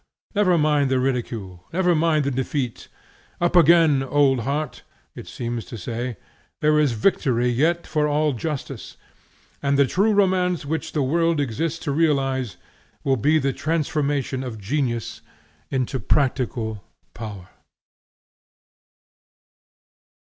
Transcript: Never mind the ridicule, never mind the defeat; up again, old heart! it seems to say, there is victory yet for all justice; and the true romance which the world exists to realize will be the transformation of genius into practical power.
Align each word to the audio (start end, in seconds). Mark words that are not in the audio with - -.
Never 0.33 0.57
mind 0.57 0.89
the 0.89 0.99
ridicule, 0.99 1.67
never 1.71 1.93
mind 1.93 2.23
the 2.23 2.31
defeat; 2.31 2.87
up 3.39 3.55
again, 3.55 4.01
old 4.01 4.39
heart! 4.39 4.81
it 5.13 5.27
seems 5.27 5.63
to 5.65 5.77
say, 5.77 6.17
there 6.59 6.79
is 6.79 6.93
victory 6.93 7.49
yet 7.49 7.85
for 7.85 8.07
all 8.07 8.33
justice; 8.33 8.97
and 9.61 9.77
the 9.77 9.85
true 9.85 10.11
romance 10.11 10.65
which 10.65 10.93
the 10.93 11.03
world 11.03 11.39
exists 11.39 11.77
to 11.85 11.91
realize 11.91 12.57
will 13.03 13.15
be 13.15 13.37
the 13.37 13.53
transformation 13.53 14.43
of 14.43 14.57
genius 14.59 15.21
into 15.69 15.99
practical 15.99 16.83
power. 17.13 17.49